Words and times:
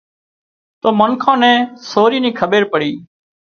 تو 0.81 0.89
منکان 0.99 1.37
نين 1.41 1.57
سورِي 1.89 2.19
نِي 2.23 2.31
کٻير 2.39 2.63
پڙِي 2.71 2.91